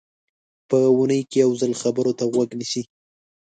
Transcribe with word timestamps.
په 0.67 0.77
اوونۍ 0.89 1.21
کې 1.29 1.37
یو 1.43 1.51
ځل 1.61 1.71
خبرو 1.81 2.11
ته 2.19 2.23
غوږ 2.31 2.49
نیسي. 2.59 2.83